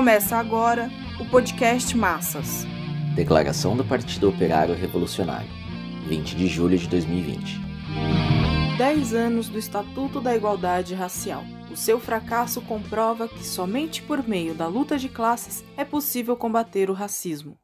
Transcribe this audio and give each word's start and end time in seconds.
Começa 0.00 0.38
agora 0.38 0.90
o 1.20 1.26
podcast 1.26 1.94
Massas. 1.94 2.64
Declaração 3.14 3.76
do 3.76 3.84
Partido 3.84 4.30
Operário 4.30 4.74
Revolucionário, 4.74 5.50
20 6.08 6.36
de 6.36 6.46
julho 6.46 6.78
de 6.78 6.88
2020. 6.88 7.60
10 8.78 9.12
anos 9.12 9.50
do 9.50 9.58
Estatuto 9.58 10.18
da 10.18 10.34
Igualdade 10.34 10.94
Racial. 10.94 11.44
O 11.70 11.76
seu 11.76 12.00
fracasso 12.00 12.62
comprova 12.62 13.28
que 13.28 13.44
somente 13.44 14.00
por 14.00 14.26
meio 14.26 14.54
da 14.54 14.66
luta 14.66 14.96
de 14.96 15.10
classes 15.10 15.62
é 15.76 15.84
possível 15.84 16.34
combater 16.34 16.88
o 16.88 16.94
racismo. 16.94 17.58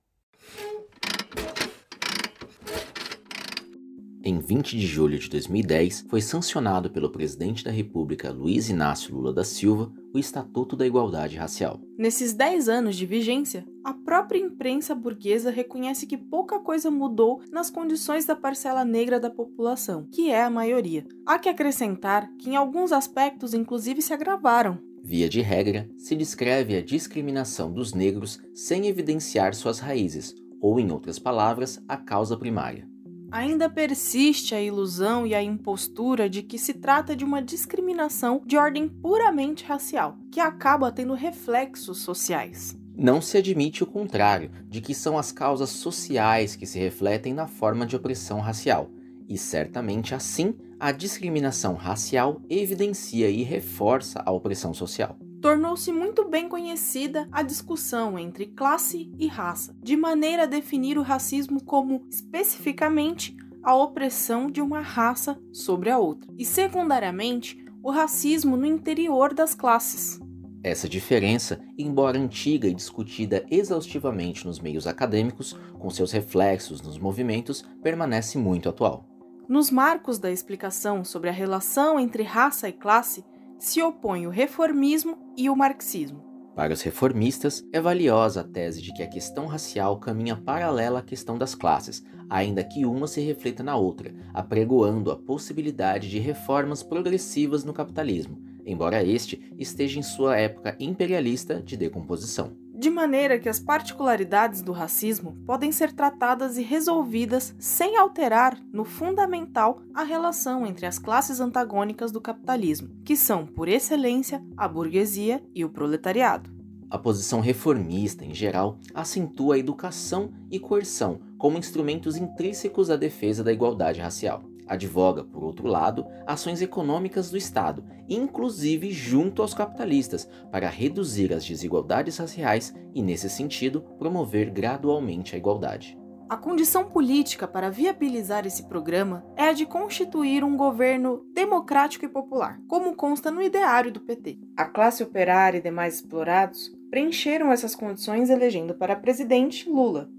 Em 4.28 4.40
20 4.40 4.76
de 4.76 4.84
julho 4.84 5.16
de 5.20 5.30
2010, 5.30 6.06
foi 6.08 6.20
sancionado 6.20 6.90
pelo 6.90 7.12
presidente 7.12 7.62
da 7.62 7.70
República 7.70 8.32
Luiz 8.32 8.68
Inácio 8.68 9.14
Lula 9.14 9.32
da 9.32 9.44
Silva 9.44 9.92
o 10.12 10.18
Estatuto 10.18 10.74
da 10.74 10.84
Igualdade 10.84 11.36
Racial. 11.36 11.80
Nesses 11.96 12.32
10 12.32 12.68
anos 12.68 12.96
de 12.96 13.06
vigência, 13.06 13.64
a 13.84 13.94
própria 13.94 14.40
imprensa 14.40 14.96
burguesa 14.96 15.48
reconhece 15.52 16.08
que 16.08 16.18
pouca 16.18 16.58
coisa 16.58 16.90
mudou 16.90 17.40
nas 17.52 17.70
condições 17.70 18.26
da 18.26 18.34
parcela 18.34 18.84
negra 18.84 19.20
da 19.20 19.30
população, 19.30 20.08
que 20.10 20.28
é 20.28 20.42
a 20.42 20.50
maioria. 20.50 21.06
Há 21.24 21.38
que 21.38 21.48
acrescentar 21.48 22.28
que, 22.36 22.50
em 22.50 22.56
alguns 22.56 22.90
aspectos, 22.90 23.54
inclusive 23.54 24.02
se 24.02 24.12
agravaram. 24.12 24.76
Via 25.04 25.28
de 25.28 25.40
regra, 25.40 25.88
se 25.96 26.16
descreve 26.16 26.76
a 26.76 26.82
discriminação 26.82 27.72
dos 27.72 27.94
negros 27.94 28.40
sem 28.52 28.88
evidenciar 28.88 29.54
suas 29.54 29.78
raízes, 29.78 30.34
ou, 30.60 30.80
em 30.80 30.90
outras 30.90 31.16
palavras, 31.16 31.80
a 31.86 31.96
causa 31.96 32.36
primária. 32.36 32.95
Ainda 33.30 33.68
persiste 33.68 34.54
a 34.54 34.60
ilusão 34.60 35.26
e 35.26 35.34
a 35.34 35.42
impostura 35.42 36.30
de 36.30 36.42
que 36.42 36.58
se 36.58 36.74
trata 36.74 37.16
de 37.16 37.24
uma 37.24 37.42
discriminação 37.42 38.40
de 38.46 38.56
ordem 38.56 38.88
puramente 38.88 39.64
racial, 39.64 40.16
que 40.30 40.40
acaba 40.40 40.92
tendo 40.92 41.14
reflexos 41.14 41.98
sociais. 41.98 42.76
Não 42.96 43.20
se 43.20 43.36
admite 43.36 43.82
o 43.82 43.86
contrário, 43.86 44.50
de 44.68 44.80
que 44.80 44.94
são 44.94 45.18
as 45.18 45.32
causas 45.32 45.70
sociais 45.70 46.56
que 46.56 46.66
se 46.66 46.78
refletem 46.78 47.34
na 47.34 47.46
forma 47.46 47.84
de 47.84 47.96
opressão 47.96 48.40
racial, 48.40 48.90
e 49.28 49.36
certamente 49.36 50.14
assim 50.14 50.54
a 50.78 50.92
discriminação 50.92 51.74
racial 51.74 52.40
evidencia 52.48 53.28
e 53.28 53.42
reforça 53.42 54.22
a 54.24 54.30
opressão 54.30 54.72
social 54.72 55.18
tornou-se 55.46 55.92
muito 55.92 56.28
bem 56.28 56.48
conhecida 56.48 57.28
a 57.30 57.40
discussão 57.40 58.18
entre 58.18 58.46
classe 58.46 59.08
e 59.16 59.28
raça, 59.28 59.76
de 59.80 59.96
maneira 59.96 60.42
a 60.42 60.46
definir 60.46 60.98
o 60.98 61.02
racismo 61.02 61.62
como 61.62 62.04
especificamente 62.10 63.36
a 63.62 63.72
opressão 63.72 64.50
de 64.50 64.60
uma 64.60 64.80
raça 64.80 65.38
sobre 65.52 65.88
a 65.88 65.98
outra, 65.98 66.28
e 66.36 66.44
secundariamente 66.44 67.64
o 67.80 67.92
racismo 67.92 68.56
no 68.56 68.66
interior 68.66 69.32
das 69.32 69.54
classes. 69.54 70.18
Essa 70.64 70.88
diferença, 70.88 71.60
embora 71.78 72.18
antiga 72.18 72.66
e 72.66 72.74
discutida 72.74 73.46
exaustivamente 73.48 74.44
nos 74.44 74.58
meios 74.58 74.84
acadêmicos, 74.84 75.56
com 75.78 75.88
seus 75.90 76.10
reflexos 76.10 76.82
nos 76.82 76.98
movimentos, 76.98 77.64
permanece 77.84 78.36
muito 78.36 78.68
atual. 78.68 79.06
Nos 79.48 79.70
marcos 79.70 80.18
da 80.18 80.32
explicação 80.32 81.04
sobre 81.04 81.30
a 81.30 81.32
relação 81.32 82.00
entre 82.00 82.24
raça 82.24 82.68
e 82.68 82.72
classe, 82.72 83.24
se 83.58 83.82
opõe 83.82 84.26
o 84.26 84.30
reformismo 84.30 85.18
e 85.36 85.48
o 85.48 85.56
marxismo. 85.56 86.24
Para 86.54 86.72
os 86.72 86.80
reformistas, 86.80 87.62
é 87.72 87.80
valiosa 87.80 88.40
a 88.40 88.44
tese 88.44 88.80
de 88.80 88.92
que 88.94 89.02
a 89.02 89.06
questão 89.06 89.46
racial 89.46 89.98
caminha 89.98 90.36
paralela 90.36 91.00
à 91.00 91.02
questão 91.02 91.36
das 91.36 91.54
classes, 91.54 92.02
ainda 92.30 92.64
que 92.64 92.86
uma 92.86 93.06
se 93.06 93.20
reflita 93.20 93.62
na 93.62 93.76
outra, 93.76 94.14
apregoando 94.32 95.10
a 95.10 95.16
possibilidade 95.16 96.08
de 96.08 96.18
reformas 96.18 96.82
progressivas 96.82 97.62
no 97.62 97.74
capitalismo, 97.74 98.42
embora 98.64 99.04
este 99.04 99.52
esteja 99.58 99.98
em 99.98 100.02
sua 100.02 100.38
época 100.38 100.76
imperialista 100.80 101.60
de 101.60 101.76
decomposição 101.76 102.65
de 102.76 102.90
maneira 102.90 103.38
que 103.38 103.48
as 103.48 103.58
particularidades 103.58 104.60
do 104.60 104.70
racismo 104.70 105.36
podem 105.46 105.72
ser 105.72 105.92
tratadas 105.92 106.58
e 106.58 106.62
resolvidas 106.62 107.54
sem 107.58 107.96
alterar, 107.96 108.58
no 108.70 108.84
fundamental, 108.84 109.80
a 109.94 110.02
relação 110.02 110.66
entre 110.66 110.84
as 110.84 110.98
classes 110.98 111.40
antagônicas 111.40 112.12
do 112.12 112.20
capitalismo, 112.20 112.90
que 113.04 113.16
são, 113.16 113.46
por 113.46 113.66
excelência, 113.66 114.44
a 114.56 114.68
burguesia 114.68 115.42
e 115.54 115.64
o 115.64 115.70
proletariado. 115.70 116.54
A 116.90 116.98
posição 116.98 117.40
reformista, 117.40 118.24
em 118.24 118.34
geral, 118.34 118.78
acentua 118.94 119.54
a 119.54 119.58
educação 119.58 120.32
e 120.50 120.60
coerção 120.60 121.20
como 121.38 121.58
instrumentos 121.58 122.16
intrínsecos 122.16 122.90
à 122.90 122.96
defesa 122.96 123.42
da 123.42 123.52
igualdade 123.52 124.00
racial. 124.00 124.42
Advoga, 124.66 125.24
por 125.24 125.44
outro 125.44 125.66
lado, 125.66 126.06
ações 126.26 126.60
econômicas 126.60 127.30
do 127.30 127.36
Estado, 127.36 127.84
inclusive 128.08 128.90
junto 128.90 129.42
aos 129.42 129.54
capitalistas, 129.54 130.28
para 130.50 130.68
reduzir 130.68 131.32
as 131.32 131.44
desigualdades 131.44 132.18
raciais 132.18 132.74
e, 132.94 133.02
nesse 133.02 133.30
sentido, 133.30 133.82
promover 133.98 134.50
gradualmente 134.50 135.34
a 135.34 135.38
igualdade. 135.38 135.98
A 136.28 136.36
condição 136.36 136.84
política 136.84 137.46
para 137.46 137.70
viabilizar 137.70 138.44
esse 138.46 138.64
programa 138.64 139.24
é 139.36 139.44
a 139.44 139.52
de 139.52 139.64
constituir 139.64 140.42
um 140.42 140.56
governo 140.56 141.24
democrático 141.32 142.04
e 142.04 142.08
popular, 142.08 142.60
como 142.66 142.96
consta 142.96 143.30
no 143.30 143.40
ideário 143.40 143.92
do 143.92 144.00
PT. 144.00 144.36
A 144.56 144.64
classe 144.64 145.04
operária 145.04 145.58
e 145.58 145.62
demais 145.62 145.94
explorados 145.94 146.74
preencheram 146.90 147.52
essas 147.52 147.76
condições 147.76 148.28
elegendo 148.28 148.74
para 148.74 148.96
presidente 148.96 149.70
Lula, 149.70 150.10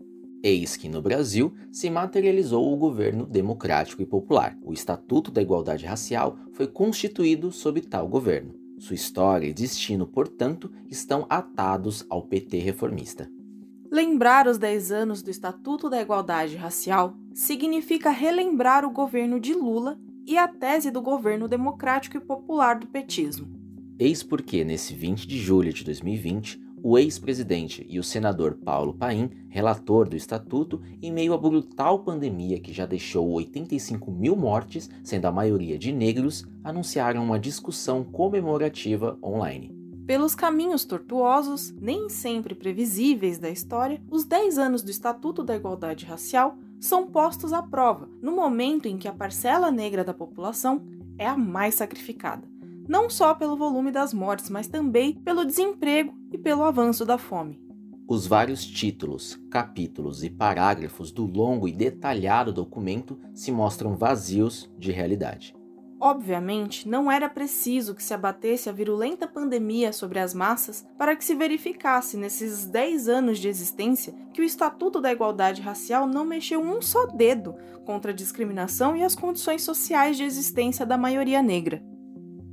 Eis 0.43 0.75
que 0.75 0.87
no 0.87 1.01
Brasil 1.01 1.53
se 1.71 1.89
materializou 1.89 2.71
o 2.71 2.77
governo 2.77 3.25
democrático 3.25 4.01
e 4.01 4.05
popular. 4.05 4.57
O 4.63 4.71
Estatuto 4.71 5.31
da 5.31 5.41
Igualdade 5.41 5.85
Racial 5.85 6.37
foi 6.53 6.67
constituído 6.67 7.51
sob 7.51 7.81
tal 7.81 8.07
governo. 8.07 8.53
Sua 8.77 8.93
história 8.93 9.47
e 9.47 9.53
destino, 9.53 10.05
portanto, 10.05 10.71
estão 10.87 11.25
atados 11.29 12.05
ao 12.09 12.21
PT 12.21 12.59
reformista. 12.59 13.29
Lembrar 13.91 14.47
os 14.47 14.57
10 14.57 14.91
anos 14.91 15.23
do 15.23 15.31
Estatuto 15.31 15.89
da 15.89 16.01
Igualdade 16.01 16.55
Racial 16.55 17.15
significa 17.33 18.11
relembrar 18.11 18.85
o 18.85 18.91
governo 18.91 19.39
de 19.39 19.53
Lula 19.53 19.97
e 20.25 20.37
a 20.37 20.47
tese 20.47 20.91
do 20.91 21.01
governo 21.01 21.47
democrático 21.47 22.17
e 22.17 22.19
popular 22.19 22.77
do 22.77 22.87
petismo. 22.87 23.47
Eis 23.97 24.21
porque, 24.21 24.63
nesse 24.63 24.93
20 24.93 25.25
de 25.25 25.39
julho 25.39 25.73
de 25.73 25.83
2020, 25.83 26.61
o 26.89 26.97
ex-presidente 26.97 27.85
e 27.89 27.99
o 27.99 28.03
senador 28.03 28.53
Paulo 28.63 28.93
Paim, 28.93 29.29
relator 29.49 30.07
do 30.07 30.15
estatuto, 30.15 30.81
em 31.01 31.11
meio 31.11 31.33
à 31.33 31.37
brutal 31.37 31.99
pandemia 31.99 32.61
que 32.61 32.71
já 32.71 32.85
deixou 32.85 33.29
85 33.29 34.09
mil 34.09 34.37
mortes, 34.37 34.89
sendo 35.03 35.25
a 35.25 35.31
maioria 35.31 35.77
de 35.77 35.91
negros, 35.91 36.47
anunciaram 36.63 37.21
uma 37.25 37.37
discussão 37.37 38.05
comemorativa 38.05 39.19
online. 39.21 39.75
Pelos 40.05 40.33
caminhos 40.33 40.85
tortuosos, 40.85 41.73
nem 41.73 42.07
sempre 42.07 42.55
previsíveis 42.55 43.37
da 43.37 43.49
história, 43.49 44.01
os 44.09 44.23
10 44.23 44.57
anos 44.57 44.81
do 44.81 44.89
Estatuto 44.89 45.43
da 45.43 45.57
Igualdade 45.57 46.05
Racial 46.05 46.57
são 46.79 47.05
postos 47.05 47.51
à 47.51 47.61
prova 47.61 48.07
no 48.21 48.31
momento 48.31 48.87
em 48.87 48.97
que 48.97 49.09
a 49.09 49.13
parcela 49.13 49.69
negra 49.69 50.05
da 50.05 50.13
população 50.13 50.85
é 51.17 51.27
a 51.27 51.35
mais 51.35 51.75
sacrificada 51.75 52.47
não 52.87 53.09
só 53.09 53.33
pelo 53.33 53.57
volume 53.57 53.91
das 53.91 54.13
mortes, 54.13 54.49
mas 54.49 54.67
também 54.67 55.13
pelo 55.13 55.45
desemprego 55.45 56.13
e 56.31 56.37
pelo 56.37 56.63
avanço 56.63 57.05
da 57.05 57.17
fome. 57.17 57.59
Os 58.07 58.25
vários 58.25 58.65
títulos, 58.65 59.37
capítulos 59.51 60.23
e 60.23 60.29
parágrafos 60.29 61.11
do 61.11 61.25
longo 61.25 61.67
e 61.67 61.73
detalhado 61.73 62.53
documento 62.53 63.19
se 63.33 63.51
mostram 63.51 63.97
vazios 63.97 64.71
de 64.77 64.93
realidade. 64.93 65.53
Obviamente, 65.99 66.87
não 66.87 67.11
era 67.11 67.27
preciso 67.27 67.95
que 67.95 68.03
se 68.03 68.13
abatesse 68.13 68.69
a 68.69 68.71
virulenta 68.71 69.27
pandemia 69.27 69.91
sobre 69.91 70.19
as 70.19 70.31
massas 70.33 70.85
para 70.95 71.15
que 71.15 71.25
se 71.25 71.33
verificasse 71.33 72.15
nesses 72.15 72.65
10 72.65 73.09
anos 73.09 73.39
de 73.39 73.47
existência 73.47 74.13
que 74.31 74.39
o 74.39 74.43
Estatuto 74.43 75.01
da 75.01 75.11
Igualdade 75.11 75.61
Racial 75.61 76.07
não 76.07 76.23
mexeu 76.23 76.61
um 76.61 76.81
só 76.81 77.07
dedo 77.07 77.55
contra 77.83 78.11
a 78.11 78.15
discriminação 78.15 78.95
e 78.95 79.03
as 79.03 79.15
condições 79.15 79.63
sociais 79.63 80.15
de 80.15 80.23
existência 80.23 80.85
da 80.85 80.97
maioria 80.97 81.41
negra. 81.41 81.83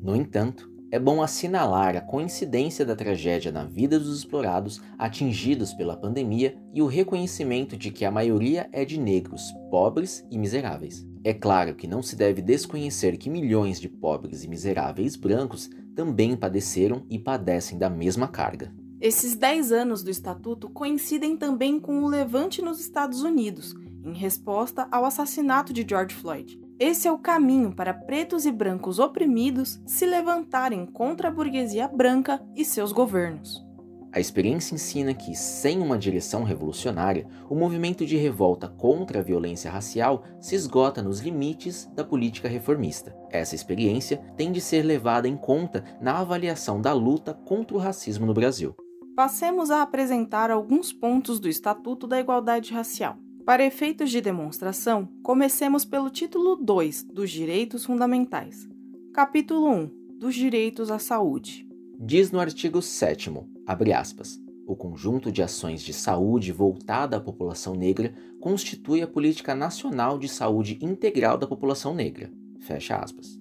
No 0.05 0.15
entanto, 0.15 0.71
é 0.91 0.99
bom 0.99 1.23
assinalar 1.23 1.97
a 1.97 2.01
coincidência 2.03 2.85
da 2.85 2.95
tragédia 2.95 3.51
na 3.51 3.65
vida 3.65 3.99
dos 3.99 4.19
explorados 4.19 4.83
atingidos 4.99 5.73
pela 5.73 5.97
pandemia 5.97 6.59
e 6.75 6.83
o 6.83 6.87
reconhecimento 6.87 7.75
de 7.75 7.91
que 7.91 8.05
a 8.05 8.11
maioria 8.11 8.69
é 8.71 8.85
de 8.85 9.01
negros, 9.01 9.51
pobres 9.71 10.23
e 10.31 10.37
miseráveis. 10.37 11.07
É 11.25 11.33
claro 11.33 11.75
que 11.75 11.89
não 11.89 12.03
se 12.03 12.17
deve 12.17 12.43
desconhecer 12.43 13.17
que 13.17 13.31
milhões 13.31 13.81
de 13.81 13.89
pobres 13.89 14.45
e 14.45 14.49
miseráveis 14.49 15.17
brancos 15.17 15.71
também 15.97 16.37
padeceram 16.37 17.07
e 17.09 17.19
padecem 17.19 17.79
da 17.79 17.89
mesma 17.89 18.29
carga. 18.29 18.75
Esses 19.01 19.35
10 19.35 19.73
anos 19.73 20.03
do 20.03 20.11
Estatuto 20.11 20.69
coincidem 20.69 21.35
também 21.35 21.81
com 21.81 22.03
o 22.03 22.09
levante 22.09 22.61
nos 22.61 22.79
Estados 22.79 23.23
Unidos, 23.23 23.75
em 24.05 24.13
resposta 24.13 24.87
ao 24.91 25.07
assassinato 25.07 25.73
de 25.73 25.83
George 25.89 26.15
Floyd. 26.15 26.63
Esse 26.79 27.07
é 27.07 27.13
o 27.13 27.19
caminho 27.19 27.73
para 27.73 27.95
pretos 27.95 28.45
e 28.45 28.51
brancos 28.51 28.99
oprimidos 28.99 29.81
se 29.87 30.05
levantarem 30.05 30.85
contra 30.87 31.29
a 31.29 31.31
burguesia 31.31 31.87
branca 31.87 32.43
e 32.57 32.65
seus 32.65 32.91
governos. 32.91 33.65
A 34.13 34.19
experiência 34.19 34.75
ensina 34.75 35.15
que, 35.15 35.37
sem 35.37 35.81
uma 35.81 35.99
direção 35.99 36.43
revolucionária, 36.43 37.27
o 37.49 37.55
movimento 37.55 38.05
de 38.05 38.17
revolta 38.17 38.69
contra 38.69 39.21
a 39.21 39.23
violência 39.23 39.71
racial 39.71 40.25
se 40.41 40.55
esgota 40.55 41.03
nos 41.03 41.21
limites 41.21 41.91
da 41.95 42.05
política 42.05 42.49
reformista. 42.49 43.17
Essa 43.31 43.55
experiência 43.55 44.19
tem 44.37 44.51
de 44.51 44.61
ser 44.61 44.83
levada 44.83 45.29
em 45.29 45.37
conta 45.37 45.85
na 46.01 46.19
avaliação 46.19 46.81
da 46.81 46.93
luta 46.93 47.35
contra 47.35 47.77
o 47.77 47.81
racismo 47.81 48.27
no 48.27 48.35
Brasil. 48.35 48.75
Passemos 49.17 49.71
a 49.71 49.83
apresentar 49.83 50.51
alguns 50.51 50.93
pontos 50.93 51.39
do 51.39 51.49
Estatuto 51.49 52.07
da 52.07 52.19
Igualdade 52.19 52.73
Racial. 52.73 53.24
Para 53.45 53.63
efeitos 53.63 54.11
de 54.11 54.23
demonstração, 54.23 55.07
comecemos 55.23 55.85
pelo 55.85 56.09
título 56.09 56.57
2 56.57 57.03
dos 57.13 57.31
Direitos 57.31 57.85
Fundamentais. 57.85 58.67
Capítulo 59.13 59.71
1 59.71 59.91
dos 60.19 60.35
Direitos 60.35 60.91
à 60.91 60.99
Saúde. 60.99 61.69
Diz 62.01 62.33
no 62.33 62.41
artigo 62.41 62.81
7, 62.81 63.31
abre 63.67 63.93
aspas, 63.93 64.41
o 64.67 64.75
conjunto 64.75 65.31
de 65.31 65.43
ações 65.43 65.83
de 65.83 65.93
saúde 65.93 66.53
voltada 66.53 67.19
à 67.19 67.21
população 67.21 67.75
negra 67.75 68.15
constitui 68.41 69.03
a 69.03 69.07
política 69.07 69.55
nacional 69.55 70.19
de 70.19 70.27
saúde 70.27 70.79
integral 70.81 71.37
da 71.37 71.47
população 71.47 71.95
negra. 71.95 72.33
Fecha 72.61 72.97
aspas. 72.97 73.39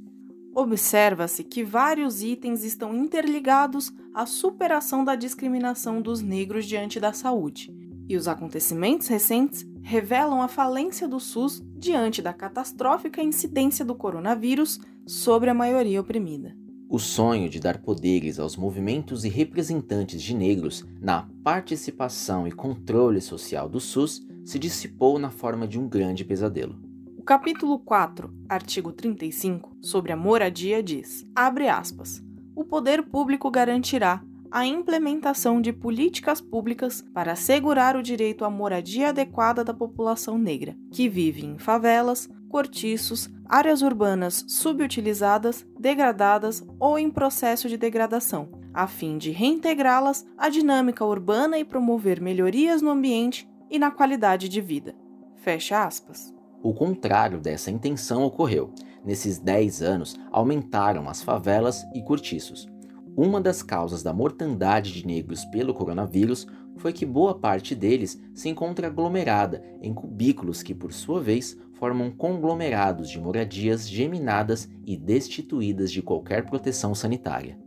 Observa-se 0.53 1.45
que 1.45 1.63
vários 1.63 2.21
itens 2.21 2.65
estão 2.65 2.94
interligados 2.94 3.94
à 4.13 4.25
superação 4.25 5.05
da 5.05 5.15
discriminação 5.15 6.01
dos 6.01 6.21
negros 6.21 6.65
diante 6.65 7.00
da 7.00 7.13
saúde, 7.13 7.73
e 8.09 8.17
os 8.17 8.27
acontecimentos 8.27 9.07
recentes 9.07 9.65
revelam 9.83 10.41
a 10.41 10.47
falência 10.47 11.07
do 11.07 11.19
SUS 11.19 11.62
diante 11.75 12.21
da 12.21 12.33
catastrófica 12.33 13.21
incidência 13.21 13.83
do 13.83 13.94
coronavírus 13.94 14.80
sobre 15.06 15.50
a 15.50 15.53
maioria 15.53 16.00
oprimida. 16.00 16.56
O 16.89 16.97
sonho 16.97 17.50
de 17.50 17.59
dar 17.59 17.80
poderes 17.81 18.39
aos 18.39 18.56
movimentos 18.56 19.25
e 19.25 19.30
representantes 19.30 20.21
de 20.21 20.33
negros 20.33 20.85
na 21.01 21.27
participação 21.44 22.47
e 22.47 22.51
controle 22.51 23.19
social 23.19 23.68
do 23.68 23.80
SUS 23.80 24.25
se 24.45 24.57
dissipou 24.57 25.19
na 25.19 25.30
forma 25.30 25.68
de 25.68 25.80
um 25.80 25.88
grande 25.88 26.24
pesadelo. 26.24 26.79
O 27.18 27.24
capítulo 27.24 27.79
4, 27.79 28.33
artigo 28.47 28.91
35, 28.91 29.77
sobre 29.81 30.12
a 30.12 30.15
moradia 30.18 30.83
diz: 30.83 31.25
abre 31.36 31.68
aspas. 31.68 32.21
O 32.56 32.63
poder 32.63 33.03
público 33.03 33.50
garantirá 33.50 34.21
a 34.53 34.67
implementação 34.67 35.59
de 35.59 35.73
políticas 35.73 36.39
públicas 36.39 37.03
para 37.11 37.31
assegurar 37.31 37.97
o 37.97 38.03
direito 38.03 38.45
à 38.45 38.51
moradia 38.51 39.09
adequada 39.09 39.63
da 39.63 39.73
população 39.73 40.38
negra, 40.38 40.77
que 40.91 41.09
vive 41.09 41.44
em 41.44 41.57
favelas, 41.57 42.29
cortiços, 42.50 43.27
áreas 43.50 43.81
urbanas 43.81 44.45
subutilizadas, 44.47 45.65
degradadas 45.79 46.63
ou 46.79 47.00
em 47.00 47.09
processo 47.09 47.67
de 47.67 47.77
degradação, 47.77 48.47
a 48.71 48.85
fim 48.85 49.17
de 49.17 49.31
reintegrá-las 49.31 50.23
à 50.38 50.50
dinâmica 50.50 51.03
urbana 51.03 51.57
e 51.57 51.65
promover 51.65 52.21
melhorias 52.21 52.79
no 52.79 52.91
ambiente 52.91 53.50
e 53.71 53.79
na 53.79 53.89
qualidade 53.89 54.47
de 54.47 54.61
vida. 54.61 54.94
Fecha 55.38 55.83
aspas. 55.83 56.31
O 56.61 56.75
contrário 56.75 57.39
dessa 57.39 57.71
intenção 57.71 58.23
ocorreu. 58.23 58.71
Nesses 59.03 59.39
10 59.39 59.81
anos, 59.81 60.15
aumentaram 60.31 61.09
as 61.09 61.23
favelas 61.23 61.83
e 61.95 62.03
cortiços. 62.03 62.71
Uma 63.15 63.39
das 63.39 63.62
causas 63.62 64.01
da 64.01 64.12
mortandade 64.12 64.92
de 64.92 65.06
negros 65.06 65.45
pelo 65.45 65.74
coronavírus 65.74 66.48
foi 66.77 66.92
que 66.92 67.06
boa 67.06 67.38
parte 67.38 67.75
deles 67.75 68.19
se 68.33 68.50
encontra 68.50 68.88
aglomerada 68.88 69.63
em 69.81 69.94
cubículos 69.94 70.63
que, 70.63 70.74
por 70.74 70.92
sua 70.92 71.21
vez, 71.21 71.56
formam 71.74 72.10
conglomerados 72.10 73.10
de 73.10 73.19
moradias 73.19 73.88
geminadas 73.88 74.68
e 74.83 74.98
destituídas 74.98 75.92
de 75.92 76.01
qualquer 76.01 76.45
proteção 76.45 76.95
sanitária. 76.95 77.60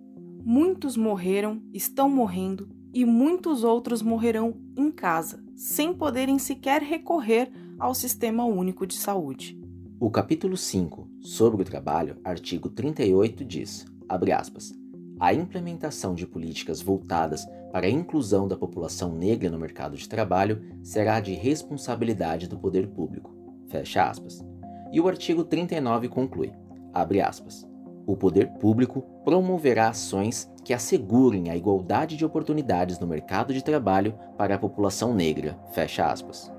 Muitos 0.45 0.97
morreram, 0.97 1.63
estão 1.73 2.11
morrendo 2.11 2.69
e 2.93 3.05
muitos 3.05 3.63
outros 3.63 4.03
morrerão 4.03 4.55
em 4.77 4.91
casa, 4.91 5.45
sem 5.55 5.95
poderem 5.95 6.41
sequer 6.41 6.83
recorrer 6.83 7.53
ao 7.79 7.95
Sistema 7.95 8.45
Único 8.45 8.85
de 8.85 8.95
Saúde. 8.95 9.57
O 10.01 10.11
capítulo 10.11 10.57
5, 10.57 11.09
sobre 11.21 11.63
o 11.63 11.65
trabalho, 11.65 12.17
artigo 12.25 12.69
38, 12.69 13.45
diz, 13.45 13.87
abre 14.09 14.33
aspas, 14.33 14.73
a 15.19 15.33
implementação 15.33 16.15
de 16.15 16.27
políticas 16.27 16.83
voltadas 16.83 17.47
para 17.73 17.87
a 17.87 17.91
inclusão 17.91 18.47
da 18.47 18.57
população 18.57 19.15
negra 19.15 19.51
no 19.51 19.59
mercado 19.59 19.97
de 19.97 20.09
trabalho 20.09 20.63
será 20.83 21.21
de 21.21 21.35
responsabilidade 21.35 22.49
do 22.49 22.59
poder 22.59 22.89
público. 22.89 23.35
Fecha 23.69 24.09
aspas. 24.09 24.45
E 24.93 25.01
o 25.01 25.09
artigo 25.09 25.45
39 25.45 26.09
conclui, 26.09 26.53
abre 26.93 27.21
aspas, 27.21 27.67
o 28.07 28.17
poder 28.17 28.53
público 28.61 29.03
promoverá 29.25 29.89
ações 29.89 30.49
que 30.65 30.73
assegurem 30.73 31.51
a 31.51 31.57
igualdade 31.57 32.17
de 32.17 32.25
oportunidades 32.25 32.99
no 33.01 33.07
mercado 33.07 33.53
de 33.53 33.65
trabalho 33.65 34.15
para 34.39 34.55
a 34.55 34.59
população 34.59 35.13
negra. 35.13 35.59
Fecha 35.73 36.07
aspas. 36.07 36.53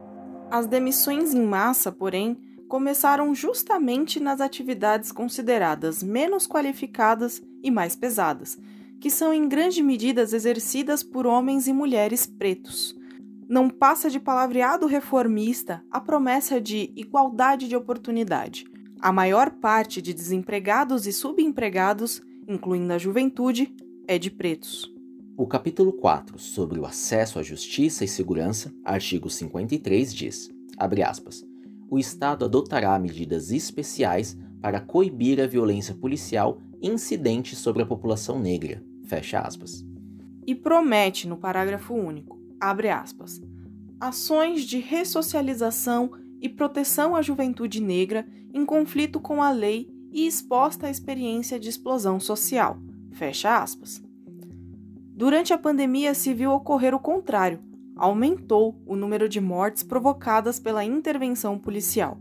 As 0.51 0.67
demissões 0.67 1.33
em 1.33 1.41
massa, 1.41 1.91
porém, 1.91 2.37
começaram 2.67 3.33
justamente 3.33 4.19
nas 4.19 4.41
atividades 4.41 5.11
consideradas 5.11 6.03
menos 6.03 6.45
qualificadas 6.45 7.41
e 7.63 7.71
mais 7.71 7.95
pesadas, 7.95 8.57
que 8.99 9.09
são 9.09 9.33
em 9.33 9.47
grande 9.47 9.81
medida 9.83 10.21
exercidas 10.21 11.03
por 11.03 11.25
homens 11.25 11.67
e 11.67 11.73
mulheres 11.73 12.25
pretos. 12.25 12.95
Não 13.47 13.69
passa 13.69 14.09
de 14.09 14.19
palavreado 14.19 14.85
reformista 14.85 15.83
a 15.89 16.01
promessa 16.01 16.59
de 16.59 16.91
igualdade 16.95 17.67
de 17.67 17.75
oportunidade. 17.75 18.65
A 18.99 19.11
maior 19.11 19.51
parte 19.51 20.01
de 20.01 20.13
desempregados 20.13 21.05
e 21.05 21.13
subempregados, 21.13 22.21
incluindo 22.47 22.91
a 22.91 22.97
juventude, 22.97 23.73
é 24.07 24.17
de 24.17 24.31
pretos. 24.31 24.91
O 25.37 25.45
capítulo 25.45 25.93
4, 25.93 26.39
sobre 26.39 26.79
o 26.79 26.85
acesso 26.85 27.37
à 27.37 27.43
justiça 27.43 28.03
e 28.03 28.07
segurança, 28.07 28.73
artigo 28.83 29.29
53, 29.29 30.13
diz: 30.13 30.49
abre 30.77 31.03
aspas. 31.03 31.45
O 31.89 31.97
Estado 31.97 32.43
adotará 32.43 32.97
medidas 32.99 33.51
especiais 33.51 34.37
para 34.61 34.81
coibir 34.81 35.39
a 35.39 35.47
violência 35.47 35.93
policial 35.95 36.59
incidente 36.81 37.55
sobre 37.55 37.83
a 37.83 37.85
população 37.85 38.39
negra. 38.39 38.83
Fecha 39.05 39.39
aspas. 39.39 39.85
E 40.45 40.55
promete, 40.55 41.27
no 41.27 41.37
parágrafo 41.37 41.93
único, 41.93 42.39
abre 42.59 42.89
aspas, 42.89 43.41
ações 43.99 44.63
de 44.63 44.79
ressocialização 44.79 46.11
e 46.41 46.47
proteção 46.47 47.15
à 47.15 47.21
juventude 47.21 47.81
negra 47.81 48.27
em 48.53 48.65
conflito 48.65 49.19
com 49.19 49.41
a 49.41 49.51
lei 49.51 49.89
e 50.11 50.25
exposta 50.25 50.87
à 50.87 50.89
experiência 50.89 51.59
de 51.59 51.69
explosão 51.69 52.19
social. 52.19 52.79
Fecha 53.11 53.61
aspas. 53.61 54.01
Durante 55.15 55.51
a 55.51 55.57
pandemia 55.57 56.13
se 56.13 56.33
viu 56.33 56.51
ocorrer 56.51 56.93
o 56.93 56.99
contrário, 56.99 57.59
aumentou 57.95 58.79
o 58.85 58.95
número 58.95 59.27
de 59.27 59.41
mortes 59.41 59.83
provocadas 59.83 60.59
pela 60.59 60.83
intervenção 60.83 61.57
policial. 61.57 62.19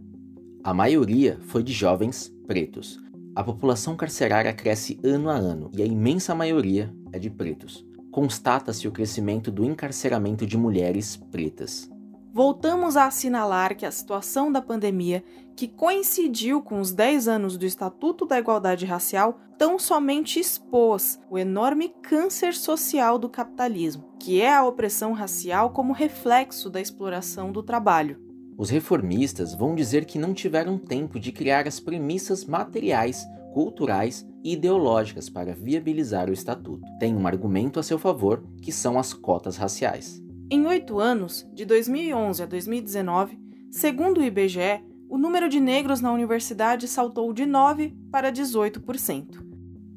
A 0.64 0.73
maioria 0.73 1.38
foi 1.43 1.62
de 1.62 1.73
jovens 1.73 2.35
pretos. 2.47 2.99
A 3.37 3.44
população 3.44 3.94
carcerária 3.94 4.53
cresce 4.53 4.99
ano 5.05 5.31
a 5.31 5.35
ano 5.35 5.71
e 5.73 5.83
a 5.83 5.87
imensa 5.87 6.35
maioria 6.35 6.93
é 7.13 7.19
de 7.19 7.31
pretos. 7.31 7.87
Constata-se 8.10 8.89
o 8.89 8.93
crescimento 8.93 9.51
do 9.51 9.65
encarceramento 9.65 10.44
de 10.44 10.56
mulheres 10.56 11.17
pretas 11.17 11.89
voltamos 12.37 12.99
a 12.99 13.06
assinalar 13.06 13.75
que 13.75 13.87
a 13.87 13.91
situação 13.91 14.53
da 14.53 14.60
pandemia, 14.60 15.25
que 15.56 15.67
coincidiu 15.67 16.60
com 16.60 16.81
os 16.81 16.93
10 16.93 17.29
anos 17.29 17.56
do 17.56 17.65
Estatuto 17.65 18.27
da 18.27 18.39
Igualdade 18.39 18.84
Racial, 18.84 19.41
tão 19.56 19.79
somente 19.79 20.39
expôs 20.39 21.19
o 21.31 21.39
enorme 21.39 21.94
câncer 22.03 22.53
social 22.53 23.19
do 23.19 23.31
capitalismo, 23.31 24.10
que 24.20 24.43
é 24.43 24.55
a 24.55 24.67
opressão 24.67 25.15
racial 25.15 25.70
como 25.70 25.94
reflexo 25.94 26.69
da 26.69 26.79
exploração 26.79 27.51
do 27.51 27.63
trabalho. 27.63 28.20
Os 28.58 28.69
reformistas 28.69 29.55
vão 29.55 29.75
dizer 29.75 30.05
que 30.05 30.19
não 30.19 30.34
tiveram 30.34 30.77
tempo 30.77 31.19
de 31.19 31.32
criar 31.32 31.67
as 31.67 31.81
premissas 31.81 32.44
materiais, 32.44 33.27
culturais 33.56 34.29
e 34.44 34.53
ideológicas 34.53 35.31
para 35.31 35.55
viabilizar 35.55 36.29
o 36.29 36.32
estatuto. 36.34 36.86
Tem 37.01 37.17
um 37.17 37.27
argumento 37.27 37.81
a 37.81 37.82
seu 37.82 37.98
favor, 37.98 38.46
que 38.60 38.70
são 38.70 38.98
as 38.98 39.15
cotas 39.15 39.56
raciais. 39.56 40.22
Em 40.51 40.67
oito 40.67 41.01
anos, 41.01 41.48
de 41.55 41.65
2011 41.65 42.43
a 42.43 42.44
2019, 42.44 43.41
segundo 43.70 44.20
o 44.20 44.22
IBGE, 44.22 44.84
o 45.08 45.17
número 45.17 45.48
de 45.48 45.58
negros 45.58 46.03
na 46.03 46.13
universidade 46.13 46.86
saltou 46.86 47.32
de 47.32 47.44
9% 47.44 47.96
para 48.10 48.31
18%. 48.31 49.43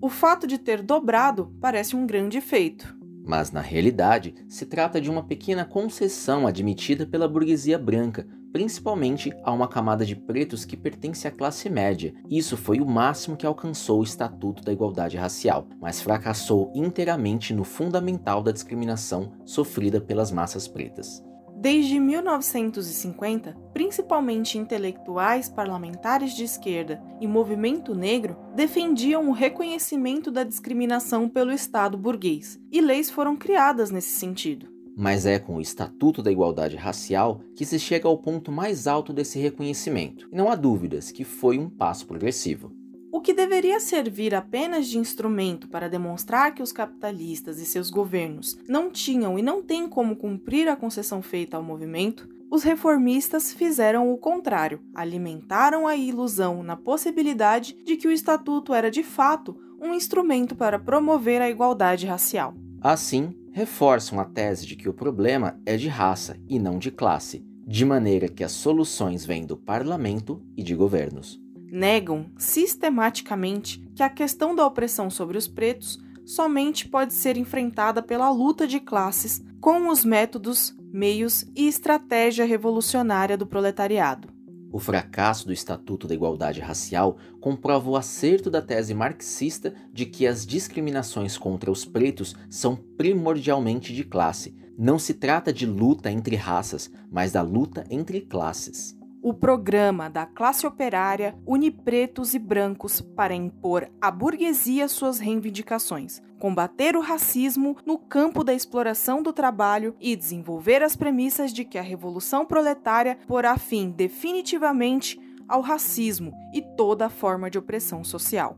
O 0.02 0.08
fato 0.08 0.48
de 0.48 0.58
ter 0.58 0.82
dobrado 0.82 1.54
parece 1.60 1.98
um 1.98 2.08
grande 2.08 2.40
feito. 2.40 2.98
Mas, 3.26 3.52
na 3.52 3.60
realidade, 3.60 4.36
se 4.48 4.66
trata 4.66 5.02
de 5.02 5.10
uma 5.10 5.24
pequena 5.24 5.66
concessão 5.66 6.48
admitida 6.48 7.06
pela 7.06 7.28
burguesia 7.28 7.78
branca, 7.78 8.26
principalmente 8.52 9.32
a 9.44 9.52
uma 9.52 9.68
camada 9.68 10.06
de 10.06 10.16
pretos 10.16 10.66
que 10.66 10.78
pertence 10.78 11.28
à 11.28 11.32
classe 11.32 11.70
média. 11.70 12.14
Isso 12.30 12.58
foi 12.58 12.80
o 12.80 12.86
máximo 12.86 13.38
que 13.38 13.46
alcançou 13.46 14.00
o 14.00 14.04
Estatuto 14.04 14.64
da 14.64 14.74
Igualdade 14.74 15.18
Racial, 15.18 15.68
mas 15.80 16.02
fracassou 16.02 16.72
inteiramente 16.76 17.54
no 17.54 17.64
fundamental 17.64 18.42
da 18.42 18.52
discriminação 18.52 19.34
sofrida 19.46 20.02
pelas 20.02 20.32
massas 20.32 20.68
pretas. 20.68 21.24
Desde 21.62 22.00
1950, 22.00 23.54
principalmente 23.74 24.58
intelectuais, 24.58 25.50
parlamentares 25.50 26.34
de 26.34 26.46
esquerda 26.46 27.04
e 27.20 27.28
movimento 27.28 27.94
negro 27.94 28.38
defendiam 28.56 29.28
o 29.28 29.34
reconhecimento 29.34 30.32
da 30.32 30.46
discriminação 30.46 31.28
pelo 31.28 31.52
Estado 31.52 31.98
burguês, 31.98 32.58
e 32.72 32.80
leis 32.80 33.10
foram 33.10 33.36
criadas 33.36 33.92
nesse 33.92 34.12
sentido 34.12 34.79
mas 35.00 35.26
é 35.26 35.40
com 35.40 35.56
o 35.56 35.62
Estatuto 35.62 36.22
da 36.22 36.30
Igualdade 36.30 36.76
Racial 36.76 37.40
que 37.56 37.66
se 37.66 37.80
chega 37.80 38.06
ao 38.06 38.18
ponto 38.18 38.52
mais 38.52 38.86
alto 38.86 39.14
desse 39.14 39.40
reconhecimento, 39.40 40.28
e 40.30 40.36
não 40.36 40.52
há 40.52 40.56
dúvidas 40.56 41.10
que 41.10 41.24
foi 41.24 41.58
um 41.58 41.70
passo 41.70 42.06
progressivo. 42.06 42.74
O 43.10 43.22
que 43.22 43.34
deveria 43.34 43.80
servir 43.80 44.36
apenas 44.36 44.88
de 44.88 44.98
instrumento 44.98 45.70
para 45.70 45.88
demonstrar 45.88 46.54
que 46.54 46.62
os 46.62 46.74
capitalistas 46.74 47.60
e 47.60 47.66
seus 47.66 47.90
governos 47.90 48.58
não 48.68 48.92
tinham 48.92 49.40
e 49.40 49.42
não 49.42 49.64
têm 49.64 49.88
como 49.88 50.18
cumprir 50.18 50.68
a 50.68 50.76
concessão 50.76 51.22
feita 51.22 51.56
ao 51.56 51.64
movimento, 51.64 52.28
os 52.52 52.64
reformistas 52.64 53.54
fizeram 53.54 54.12
o 54.12 54.18
contrário, 54.18 54.82
alimentaram 54.94 55.88
a 55.88 55.96
ilusão 55.96 56.62
na 56.62 56.76
possibilidade 56.76 57.74
de 57.86 57.96
que 57.96 58.08
o 58.08 58.12
estatuto 58.12 58.74
era 58.74 58.92
de 58.92 59.04
fato 59.04 59.56
um 59.80 59.94
instrumento 59.94 60.58
para 60.58 60.78
promover 60.78 61.42
a 61.42 61.50
igualdade 61.50 62.06
racial. 62.06 62.54
Assim, 62.82 63.34
reforçam 63.52 64.20
a 64.20 64.26
tese 64.26 64.66
de 64.66 64.76
que 64.76 64.90
o 64.90 64.94
problema 64.94 65.60
é 65.66 65.78
de 65.78 65.88
raça 65.88 66.38
e 66.48 66.60
não 66.60 66.78
de 66.78 66.92
classe, 66.92 67.46
de 67.66 67.86
maneira 67.86 68.28
que 68.28 68.44
as 68.44 68.52
soluções 68.52 69.26
vêm 69.26 69.46
do 69.46 69.58
parlamento 69.58 70.42
e 70.56 70.64
de 70.64 70.76
governos 70.76 71.40
negam 71.72 72.26
sistematicamente 72.38 73.80
que 73.96 74.04
a 74.04 74.10
questão 74.10 74.56
da 74.56 74.66
opressão 74.66 75.10
sobre 75.10 75.38
os 75.38 75.48
pretos 75.48 76.00
somente 76.26 76.88
pode 76.88 77.14
ser 77.14 77.38
enfrentada 77.38 78.02
pela 78.02 78.30
luta 78.30 78.68
de 78.68 78.80
classes 78.80 79.44
com 79.60 79.90
os 79.90 80.06
métodos, 80.06 80.76
meios 80.92 81.46
e 81.56 81.68
estratégia 81.68 82.46
revolucionária 82.46 83.38
do 83.38 83.46
proletariado. 83.46 84.30
O 84.72 84.80
fracasso 84.80 85.48
do 85.48 85.54
Estatuto 85.54 86.08
da 86.08 86.14
Igualdade 86.14 86.60
Racial 86.60 87.18
comprova 87.40 87.90
o 87.90 87.96
acerto 87.96 88.50
da 88.50 88.62
tese 88.62 88.94
marxista 88.94 89.74
de 89.92 90.06
que 90.06 90.28
as 90.28 90.46
discriminações 90.46 91.38
contra 91.38 91.72
os 91.72 91.86
pretos 91.86 92.36
são 92.50 92.76
primordialmente 92.76 93.94
de 93.94 94.04
classe. 94.04 94.56
Não 94.78 95.00
se 95.00 95.16
trata 95.16 95.52
de 95.52 95.66
luta 95.66 96.12
entre 96.12 96.36
raças, 96.36 96.92
mas 97.12 97.32
da 97.32 97.42
luta 97.42 97.86
entre 97.90 98.22
classes 98.22 98.99
o 99.22 99.34
programa 99.34 100.10
da 100.10 100.26
classe 100.26 100.66
operária 100.66 101.38
une 101.46 101.70
pretos 101.70 102.34
e 102.34 102.40
brancos 102.40 103.02
para 103.02 103.34
impor 103.34 103.90
à 104.00 104.10
burguesia 104.10 104.88
suas 104.88 105.20
reivindicações, 105.20 106.22
combater 106.40 106.96
o 106.96 107.02
racismo 107.02 107.78
no 107.86 107.98
campo 107.98 108.44
da 108.44 108.54
exploração 108.54 109.22
do 109.22 109.34
trabalho 109.34 109.96
e 110.00 110.16
desenvolver 110.16 110.82
as 110.82 110.96
premissas 110.96 111.52
de 111.52 111.66
que 111.66 111.78
a 111.78 111.82
revolução 111.82 112.46
proletária 112.46 113.18
porá 113.28 113.58
fim 113.58 113.90
definitivamente 113.90 115.20
ao 115.48 115.62
racismo 115.62 116.32
e 116.54 116.62
toda 116.62 117.10
forma 117.10 117.50
de 117.50 117.58
opressão 117.58 118.04
social. 118.04 118.58